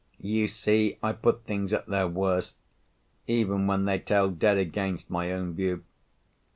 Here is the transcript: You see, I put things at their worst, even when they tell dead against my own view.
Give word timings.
You 0.23 0.47
see, 0.47 0.97
I 1.03 1.13
put 1.13 1.43
things 1.43 1.71
at 1.73 1.85
their 1.85 2.07
worst, 2.07 2.55
even 3.27 3.67
when 3.67 3.85
they 3.85 3.99
tell 3.99 4.31
dead 4.31 4.57
against 4.57 5.11
my 5.11 5.31
own 5.31 5.53
view. 5.53 5.83